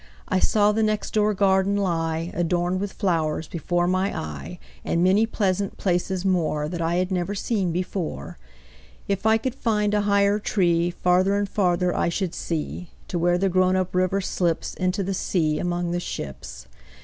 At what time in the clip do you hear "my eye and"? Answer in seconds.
3.87-5.03